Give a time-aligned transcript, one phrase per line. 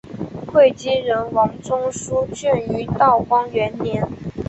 [0.47, 4.03] 会稽人王仲舒撰于道光元年。